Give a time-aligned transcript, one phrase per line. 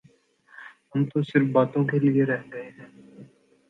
[0.91, 2.89] ہم تو صرف باتوں کیلئے رہ گئے ہیں۔